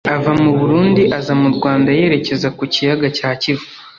Ava 0.15 0.31
mu 0.43 0.51
Burundi 0.59 1.03
aza 1.17 1.33
mu 1.41 1.49
Rwanda 1.55 1.89
yerekeza 1.99 2.47
ku 2.57 2.63
Kiyaga 2.73 3.07
cya 3.17 3.29
Kivu 3.41 3.65